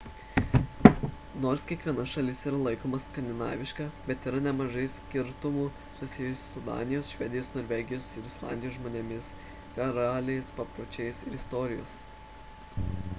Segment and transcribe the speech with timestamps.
[1.41, 5.67] nors kiekviena šalis ir laikoma skandinaviška bet yra nemažai skirtumų
[5.99, 9.29] susijusių su danijos švedijos norvegijos ir islandijos žmonėmis
[9.79, 13.01] karaliais papročiais ir istorija